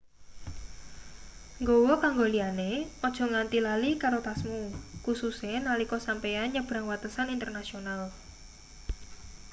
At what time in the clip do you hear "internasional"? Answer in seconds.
7.35-8.01